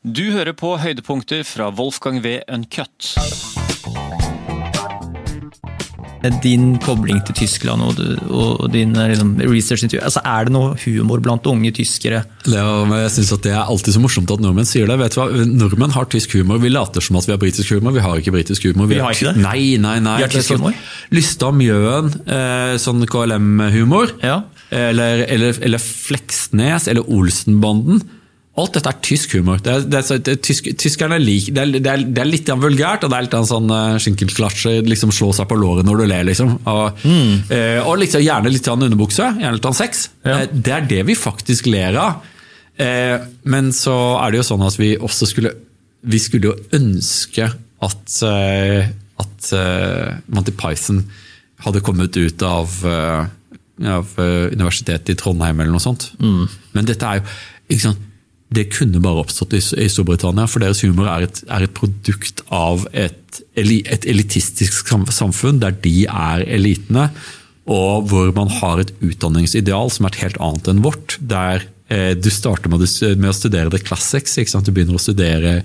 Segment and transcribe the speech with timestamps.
[0.00, 2.38] Du hører på høydepunkter fra Wolfgang V.
[2.48, 3.04] Uncut.
[6.40, 11.20] Din kobling til Tyskland og, du, og din liksom, research altså, Er det noe humor
[11.24, 12.22] blant unge tyskere?
[12.48, 14.96] Ja, jeg synes at Det er alltid så morsomt at nordmenn sier det.
[15.02, 15.44] Vet du hva?
[15.48, 16.62] Nordmenn har tysk humor.
[16.64, 17.92] Vi later som at vi har britisk humor.
[17.92, 18.88] Vi har ikke britisk humor.
[18.88, 19.42] Vi har ikke det?
[19.44, 20.14] Nei, nei, nei.
[20.22, 20.78] Vi har tysk sånn, humor?
[21.12, 24.16] Lysta Mjøen, eh, sånn KLM-humor.
[24.24, 24.38] Ja.
[24.72, 28.00] Eller, eller, eller Fleksnes, eller Olsenbanden.
[28.58, 29.60] Alt dette er tysk humor.
[29.62, 33.04] Det er, det er, det er, tysk, tyskerne liker det det er, det litt vulgært,
[33.06, 36.26] og det er litt sånn uh, skinkelklatsje, liksom slå seg på låret når du ler.
[36.26, 36.56] liksom.
[36.66, 37.30] Og, mm.
[37.52, 40.08] uh, og liksom, gjerne litt underbukse, gjerne litt sex.
[40.26, 40.40] Ja.
[40.40, 42.28] Uh, det er det vi faktisk ler av.
[43.52, 45.50] men så er det jo sånn at vi også skulle
[46.08, 48.14] Vi skulle jo ønske at,
[49.20, 49.48] at
[50.32, 51.02] Monty Python
[51.60, 52.72] hadde kommet ut av,
[53.84, 56.08] av universitetet i Trondheim eller noe sånt.
[56.24, 56.46] Mm.
[56.72, 57.26] Men dette er jo
[57.68, 58.09] ikke sant,
[58.50, 62.82] det kunne bare oppstått i, Storbritannia, for deres humor er et, er et produkt av
[62.90, 67.10] et, et, elitistisk samfunn der de er elitene,
[67.70, 71.14] og hvor man har et utdanningsideal som er et helt annet enn vårt.
[71.22, 75.60] Der eh, du starter med, å studere the classics, du begynner å studere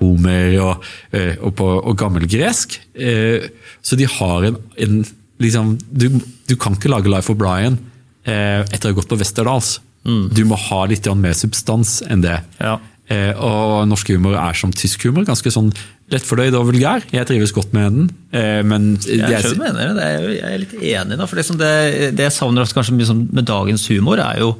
[0.00, 2.80] Homer og, eh, og, på, og gammelgresk.
[2.98, 3.46] Eh,
[3.78, 5.02] så de har en, en
[5.38, 6.08] liksom, du,
[6.50, 7.78] du, kan ikke lage Life of Brian
[8.24, 9.76] etter å ha gått på Westerdals.
[10.04, 10.26] Mm.
[10.36, 12.38] Du må ha litt mer substans enn det.
[12.60, 12.78] Ja.
[13.12, 15.26] Eh, og norsk humor er som tysk humor.
[15.28, 15.72] Ganske sånn
[16.12, 17.04] lettfordøyd og vulgær.
[17.12, 18.06] Jeg trives godt med den.
[18.36, 20.08] Eh, men jeg jeg, mener det.
[20.36, 21.18] Jeg er litt enig.
[21.20, 24.54] Da, for det, det, det jeg savner kanskje med dagens humor, er jo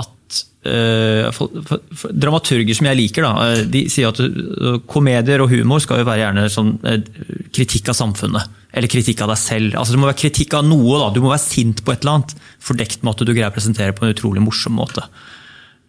[0.00, 4.80] at eh, for, for, for, Dramaturger som jeg liker, da, eh, de sier at uh,
[4.90, 6.98] komedier og humor skal jo være gjerne sånn uh,
[7.54, 8.60] kritikk av samfunnet.
[8.74, 9.76] Eller kritikk av deg selv.
[9.78, 10.98] Altså, det må være kritikk av noe.
[10.98, 11.12] Da.
[11.14, 12.34] Du må være sint på et eller annet.
[12.62, 15.06] Fordekt med at du greier å presentere på en utrolig morsom måte.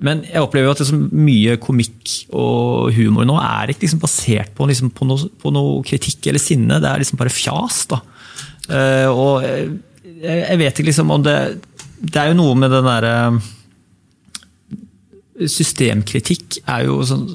[0.05, 4.51] Men jeg opplever jo at liksom mye komikk og humor nå er ikke liksom basert
[4.57, 6.81] på, liksom, på, noe, på, noe, kritikk eller sinne.
[6.83, 7.85] Det er liksom bare fjas.
[7.93, 8.01] da.
[8.67, 9.69] Uh, og jeg,
[10.25, 11.35] jeg, vet ikke liksom om det
[12.01, 13.11] Det er jo noe med den derre
[15.51, 17.27] Systemkritikk er jo sånn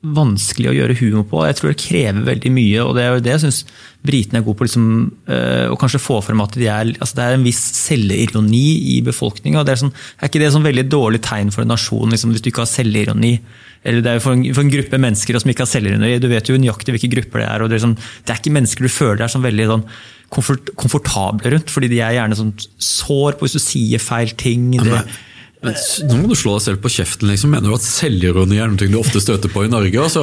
[0.00, 1.40] vanskelig å gjøre humor på.
[1.44, 3.58] Jeg tror det krever veldig mye, og det er jo det jeg syns
[4.06, 4.66] britene er gode på.
[4.68, 4.86] Liksom,
[5.28, 9.00] øh, å kanskje få frem at de er, altså det er en viss selvironi i
[9.04, 9.60] befolkninga.
[9.60, 12.48] Er, sånn, er ikke det sånn veldig dårlig tegn for en nasjon liksom, hvis du
[12.48, 13.34] ikke har selvironi?
[13.84, 16.16] Eller det er jo for en, for en gruppe mennesker som ikke har selvironi.
[16.20, 17.60] Du vet jo nøyaktig hvilke grupper det er.
[17.60, 19.88] og Det er, sånn, det er ikke mennesker du føler deg sånn veldig sånn,
[20.32, 24.70] komfort, komfortable rundt, fordi de er gjerne sånn sår på hvis du sier feil ting.
[24.80, 25.04] Det,
[25.60, 25.74] men
[26.08, 27.28] nå må du slå deg selv på kjeften.
[27.28, 27.50] liksom.
[27.52, 29.92] Mener du at selvironi er noe du ofte støter på i Norge?
[30.00, 30.22] Altså,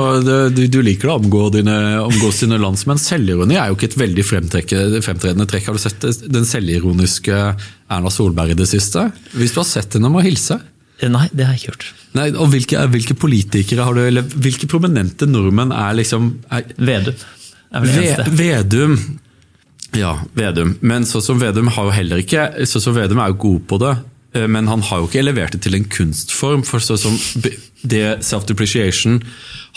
[0.49, 2.97] du, du, liker å omgå dine, omgås dine landsmenn.
[3.01, 5.69] Selvironi er jo ikke et veldig fremtredende trekk.
[5.69, 9.11] Har du sett den selvironiske Erna Solberg i det siste?
[9.37, 10.57] Hvis du har sett henne, må hilse.
[11.05, 11.87] Nei, det har jeg ikke gjort.
[12.17, 17.25] Nei, og hvilke, hvilke, politikere har du, eller hvilke prominente nordmenn er liksom er, Vedum.
[17.77, 18.97] Er Vedum.
[19.93, 20.79] Ja, Vedum.
[20.81, 23.85] Men sånn som Vedum har jo heller ikke sånn som Vedum er jo god på
[23.85, 23.97] det.
[24.37, 26.63] Eh, men han har jo ikke levert det til en kunstform.
[26.67, 26.81] for
[27.87, 29.21] det Self-depreciation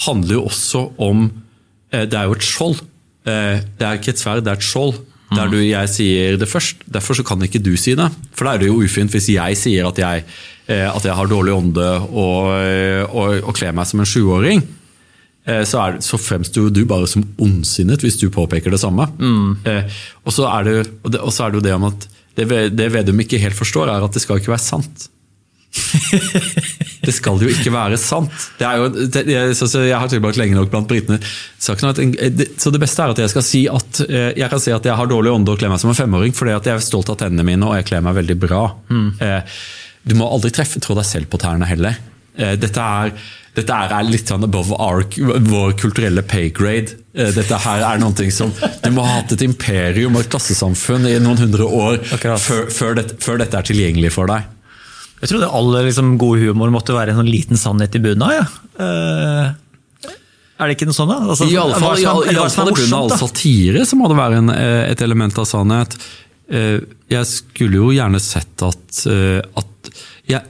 [0.06, 1.30] handler jo også om
[1.92, 2.82] eh, Det er jo et skjold.
[3.26, 5.00] Eh, det er ikke et sverd, det er et skjold.
[5.30, 6.82] Der du, jeg sier det først.
[6.90, 8.08] Derfor så kan ikke du si det.
[8.34, 10.24] For da er det jo ufint hvis jeg sier at jeg,
[10.66, 12.50] at jeg har dårlig ånde og,
[13.14, 14.64] og, og kler meg som en sjuåring.
[15.46, 19.06] Så, er, så fremstår du bare som ondsinnet hvis du påpeker det samme.
[19.22, 19.54] Mm.
[20.26, 20.74] Og så er, det,
[21.14, 22.08] er det jo det om at
[22.48, 25.08] det, det Vedum ikke helt forstår, er at det skal ikke være sant.
[27.06, 28.32] det skal jo ikke være sant.
[28.58, 31.20] Det er jo, det, jeg, så, jeg har tilbrakt lenge nok blant britene.
[31.60, 34.98] Så det beste er at jeg skal si at eh, jeg kan si at jeg
[34.98, 37.20] har dårlig ånde og kler meg som en femåring fordi at jeg er stolt av
[37.22, 38.64] tennene mine og jeg kler meg veldig bra.
[38.90, 39.10] Mm.
[40.10, 41.98] Du må aldri treffe trå deg selv på tærne heller.
[42.40, 43.14] Eh, dette er
[43.56, 45.02] dette er litt sånn above our,
[45.42, 46.94] vår kulturelle paygrade.
[47.16, 51.08] Eh, dette her er noe som Du må ha hatt et imperium og et klassesamfunn
[51.10, 54.46] i noen hundre år før, før, dette, før, dette, er tilgjengelig for deg.
[55.20, 58.36] Jeg trodde all liksom, god humor måtte være en sånn liten sannhet i bunnen av.
[58.38, 58.46] Ja.
[58.80, 60.14] Uh,
[60.60, 61.10] er det ikke noe sånt?
[61.10, 61.18] da?
[61.34, 64.08] Altså, I alle fall, i, i, i fall i bunnen av all satire så må
[64.12, 65.98] det være en, eh, et element av sannhet.
[66.50, 69.90] Jeg skulle jo gjerne sett at, at
[70.26, 70.40] jeg,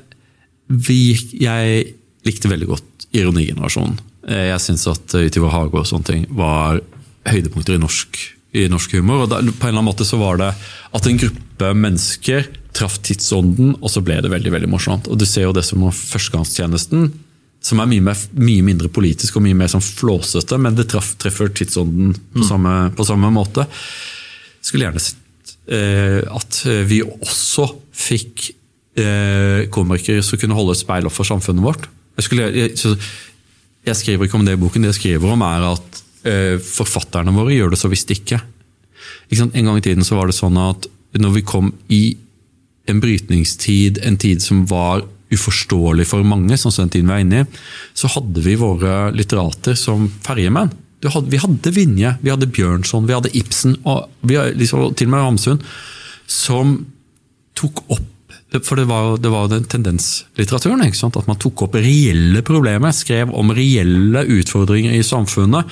[0.72, 1.02] vi,
[1.36, 1.82] jeg
[2.26, 3.98] likte veldig godt ironigenerasjonen.
[4.28, 6.80] Eh, jeg syns at Ytivar Hage og sånne ting var
[7.28, 8.20] høydepunkter i norsk,
[8.56, 9.24] i norsk humor.
[9.24, 10.52] og da, På en eller annen måte så var det
[10.96, 15.10] at en gruppe mennesker traff tidsånden, og så ble det veldig veldig morsomt.
[15.10, 17.10] Og Du ser jo det som førstegangstjenesten,
[17.60, 21.12] som er mye, mer, mye, mindre politisk og mye mer sånn flåsete, men det traff,
[21.20, 22.46] treffer tidsånden på, mm.
[22.48, 23.66] samme, på samme måte.
[24.64, 28.48] Skulle gjerne sett eh, at vi også fikk
[28.96, 31.90] eh, komikere som kunne holde et speil opp for samfunnet vårt.
[32.20, 32.96] Jeg skulle, jeg,
[33.88, 34.84] jeg skriver ikke om det i boken.
[34.84, 38.40] Det jeg skriver om, er at eh, forfatterne våre gjør det så visst ikke.
[39.32, 39.48] ikke?
[39.48, 40.90] En gang i tiden så var det sånn at
[41.20, 42.02] når vi kom i
[42.90, 47.24] en brytningstid, en tid som var uforståelig for mange, sånn som den tiden vi er
[47.24, 47.48] inne i,
[47.96, 50.72] så hadde vi våre litterater som ferjemenn.
[51.00, 55.22] Vi hadde Vinje, vi hadde Bjørnson, vi hadde Ibsen og vi, liksom, til og med
[55.24, 55.62] Ramsund,
[56.28, 56.74] som
[57.56, 58.08] tok opp
[58.58, 60.82] for det var, det var den tendenslitteraturen.
[60.86, 61.18] ikke sant?
[61.20, 65.70] At man tok opp reelle problemer, skrev om reelle utfordringer i samfunnet.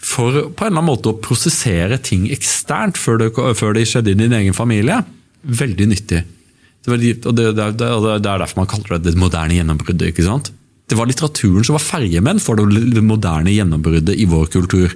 [0.00, 4.14] For på en eller annen måte å prosessere ting eksternt før det, før det skjedde
[4.14, 5.02] i din egen familie.
[5.44, 6.22] Veldig nyttig.
[6.86, 6.92] Det,
[7.26, 10.12] og det, det, det, er derfor man kaller det det moderne gjennombruddet.
[10.12, 10.52] ikke sant?
[10.86, 14.94] Det var litteraturen som var ferjemenn for det moderne gjennombruddet i vår kultur.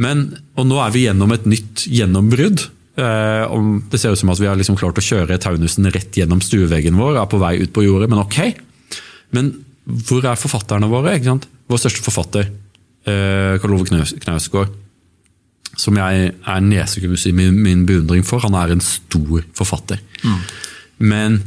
[0.00, 3.54] Men, og nå er vi gjennom et nytt gjennombrudd Eh,
[3.88, 6.98] det ser ut som at vi har liksom klart å kjøre taunusen rett gjennom stueveggen
[7.00, 8.38] vår, er på vei ut på jordet, men ok.
[9.32, 9.52] Men
[10.08, 11.16] hvor er forfatterne våre?
[11.16, 11.48] ikke sant?
[11.72, 12.50] Vår største forfatter,
[13.08, 14.74] eh, Karl Ove Knausgård,
[15.80, 18.44] som jeg er nesegrus i min, min, beundring for.
[18.44, 20.02] Han er en stor forfatter.
[20.20, 20.40] Mm.
[20.98, 21.40] Men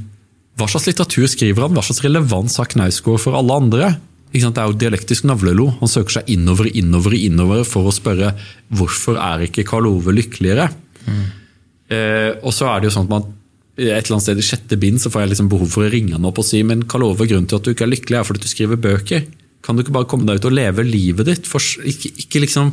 [0.57, 1.75] hva slags litteratur skriver han?
[1.77, 3.91] Hva slags relevans har Knausgård for alle andre?
[4.33, 5.69] Det er jo dialektisk navlelo.
[5.79, 8.33] Han søker seg innover, innover, innover for å spørre
[8.73, 10.67] hvorfor er ikke Karl Ove lykkeligere?
[11.05, 13.33] Eh, og så er det jo sånn at man
[13.75, 16.15] et eller annet sted i sjette bind så får jeg liksom behov for å ringe
[16.15, 18.27] han opp og si men Karl Ove, grunnen til at du ikke er lykkelig, er
[18.27, 19.25] fordi du skriver bøker.
[19.65, 21.49] Kan du ikke bare komme deg ut og leve livet ditt?
[21.49, 22.71] For, ikke, ikke liksom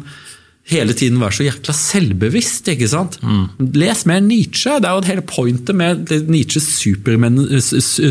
[0.70, 2.69] hele tiden være så jækla selvbevisst.
[2.70, 3.19] ikke sant?
[3.23, 3.73] Mm.
[3.75, 4.76] Les mer Nietzsche.
[4.79, 6.69] Det er jo hele pointet med Nietzsches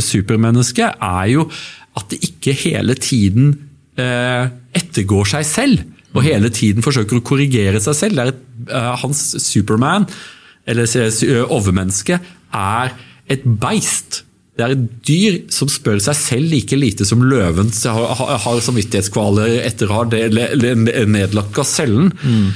[0.04, 1.48] supermenneske er jo
[1.96, 3.54] at det ikke hele tiden
[4.00, 5.84] eh, ettergår seg selv.
[6.12, 8.26] Og hele tiden forsøker å korrigere seg selv.
[8.32, 10.10] Et, uh, hans Superman
[10.70, 10.86] eller
[11.50, 12.20] overmenneske,
[12.52, 12.92] er
[13.32, 14.26] et beist.
[14.52, 19.56] Det er et dyr som spør seg selv like lite som løven har, har samvittighetskvaler
[19.64, 22.12] etter å ha nedlagt gasellen.
[22.22, 22.52] Mm.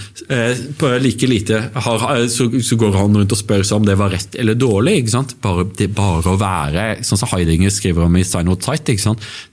[1.01, 4.35] Like lite har, så, så, går han rundt og spør seg om det var rett
[4.37, 4.99] eller dårlig.
[5.41, 8.91] Bare, det bare å være, sånn som Heidinger skriver om i Sign of Tight,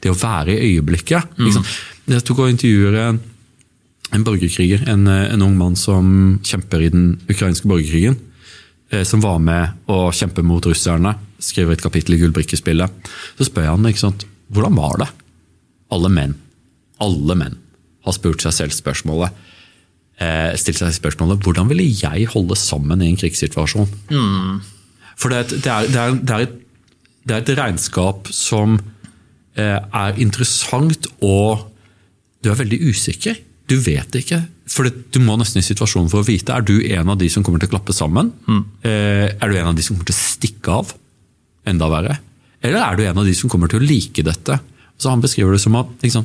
[0.03, 1.39] det å være i øyeblikket.
[1.39, 1.63] Mm.
[2.11, 2.99] Jeg tok og intervjuer
[4.13, 8.19] en, borgerkriger, en, en ung mann som kjemper i den ukrainske borgerkrigen.
[8.93, 13.11] Eh, som var med å kjempe mot russerne, skriver et kapittel i Gullbrikkespillet.
[13.39, 15.09] Så spør jeg han ikke sant, hvordan var det?
[15.93, 16.37] Alle menn,
[17.01, 17.57] alle menn
[18.05, 19.33] har spurt seg selv spørsmålet.
[20.21, 23.89] Eh, stilt seg spørsmålet hvordan ville jeg holde sammen i en krigssituasjon?
[24.13, 24.61] Mm.
[25.17, 26.59] For det, det, er, det, er, er et,
[27.25, 28.77] det, er, et, regnskap som
[29.57, 31.65] eh, er interessant, og
[32.45, 33.41] du er veldig usikker.
[33.73, 34.43] Du vet ikke
[34.73, 36.55] for Du må nesten i situasjonen for å vite.
[36.55, 38.31] Er du en av de som kommer til å klappe sammen?
[38.49, 38.63] Mm.
[38.85, 40.93] Er du en av de som kommer til å stikke av?
[41.69, 42.17] Enda verre.
[42.63, 44.59] Eller er du en av de som kommer til å like dette?
[44.97, 46.25] Så Han beskriver det som at liksom,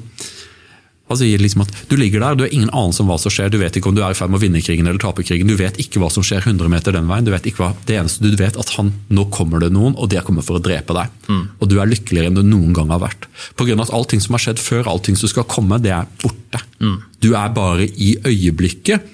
[1.07, 3.51] han sier liksom at du ligger der, du har ingen anelse om hva som skjer.
[3.53, 5.47] Du vet ikke om du er i ferd med å vinne krigen eller tape krigen.
[5.47, 7.27] Du vet ikke hva som skjer 100 meter den veien.
[7.27, 10.11] Du vet ikke hva, det eneste du vet, at han, nå kommer det noen, og
[10.11, 11.13] de kommer for å drepe deg.
[11.31, 11.43] Mm.
[11.63, 13.29] Og du er lykkeligere enn du noen gang har vært.
[13.55, 16.11] På grunn av at allting som har skjedd før, allting som skal komme, det er
[16.23, 16.63] borte.
[16.83, 16.97] Mm.
[17.23, 19.13] Du er bare i øyeblikket.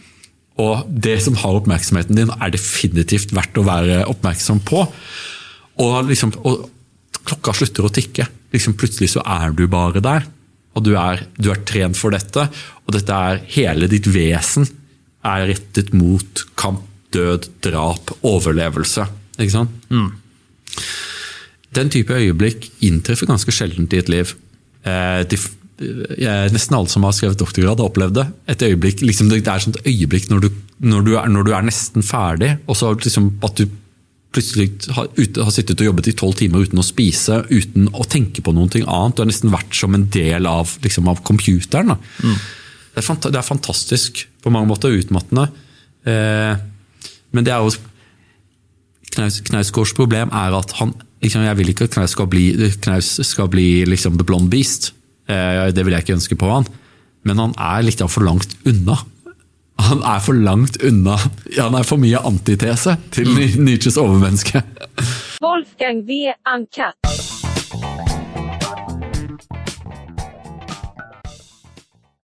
[0.62, 4.86] Og det som har oppmerksomheten din, er definitivt verdt å være oppmerksom på.
[5.82, 6.70] Og, liksom, og
[7.26, 8.28] klokka slutter å tikke.
[8.54, 10.26] Liksom plutselig så er du bare der.
[10.74, 12.48] Og du er, du er, trent for dette,
[12.84, 14.66] og dette er hele ditt vesen
[15.24, 19.06] er rettet mot kamp, død, drap, overlevelse.
[19.38, 19.76] Ikke sant?
[19.94, 20.10] Mm.
[21.74, 24.34] Den type øyeblikk inntreffer ganske sjeldent i et liv.
[24.84, 25.40] Eh, de,
[25.80, 28.28] eh, nesten alle som har skrevet doktorgrad, har opplevd det.
[28.54, 30.50] Et øyeblikk, liksom, det er et øyeblikk når du,
[30.80, 33.68] når, du er, når du, er, nesten ferdig, og så liksom, at du
[34.34, 38.06] plutselig har, ute, har sittet og jobbet i tolv timer uten å spise, uten å
[38.10, 39.16] tenke på noe annet.
[39.16, 41.96] Du har nesten vært som en del av, liksom, av computeren.
[42.24, 42.36] Mm.
[42.96, 45.48] Det, er det, er fantastisk på mange måter, utmattende.
[46.10, 46.54] Eh,
[47.34, 47.74] men det er jo
[49.14, 52.48] Knaus, Knausgårds problem er at han liksom, Jeg vil ikke at Knaus skal bli,
[52.82, 54.92] Knaus skal bli liksom the blond beast.
[55.30, 56.68] Eh, det vil jeg ikke ønske på han.
[57.24, 58.98] Men han er litt for langt unna.
[59.90, 61.18] Han er for langt unna.
[61.58, 63.64] Han er for mye antitese til mm.
[63.68, 64.64] Nietzsches overmenneske.
[65.44, 66.34] Wolfgang V.
[66.56, 67.33] Uncut.